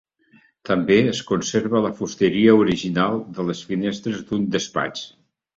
També 0.69 0.95
es 1.09 1.19
conserva 1.31 1.83
la 1.87 1.91
fusteria 2.01 2.57
original 2.63 3.21
de 3.39 3.47
les 3.51 3.65
finestres 3.73 4.29
d'un 4.31 4.53
despatx. 4.57 5.09